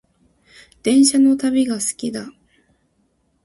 [0.81, 2.27] 電車の旅が好きだ